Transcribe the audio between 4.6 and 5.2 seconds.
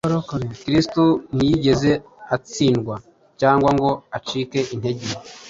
intege,